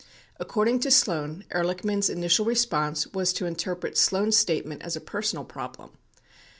[0.39, 5.91] According to Sloan, Ehrlichman's initial response was to interpret Sloan's statement as a personal problem.